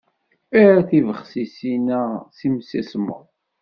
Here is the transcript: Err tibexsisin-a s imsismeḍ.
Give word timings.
Err 0.61 0.77
tibexsisin-a 0.89 2.01
s 2.37 2.39
imsismeḍ. 2.47 3.25